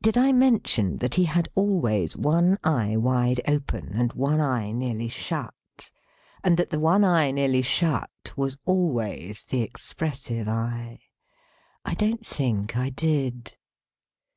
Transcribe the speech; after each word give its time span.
Did 0.00 0.16
I 0.16 0.30
mention 0.30 0.98
that 0.98 1.14
he 1.16 1.24
had 1.24 1.48
always 1.56 2.16
one 2.16 2.58
eye 2.62 2.96
wide 2.96 3.40
open, 3.48 3.88
and 3.94 4.12
one 4.12 4.40
eye 4.40 4.70
nearly 4.70 5.08
shut; 5.08 5.90
and 6.44 6.56
that 6.56 6.70
the 6.70 6.78
one 6.78 7.02
eye 7.04 7.32
nearly 7.32 7.62
shut, 7.62 8.08
was 8.36 8.56
always 8.64 9.44
the 9.46 9.62
expressive 9.62 10.46
eye? 10.46 11.00
I 11.84 11.94
don't 11.94 12.24
think 12.24 12.76
I 12.76 12.90
did. 12.90 13.56